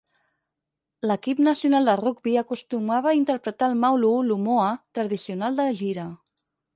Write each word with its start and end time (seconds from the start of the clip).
L'equip 1.09 1.41
nacional 1.47 1.89
de 1.91 1.93
rugbi 1.99 2.33
acostumava 2.41 3.11
a 3.11 3.17
interpretar 3.19 3.67
el 3.73 3.75
"Maulu'ulu 3.83 4.39
Moa" 4.47 4.71
tradicional 5.01 5.61
de 5.61 5.67
gira. 5.83 6.07